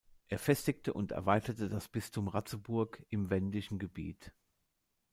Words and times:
Er 0.29 0.39
festigte 0.39 0.93
und 0.93 1.11
erweiterte 1.11 1.69
das 1.69 1.87
Bistum 1.87 2.27
Ratzeburg 2.27 3.05
im 3.09 3.29
Wendischen 3.29 3.77
Gebiet. 3.77 4.33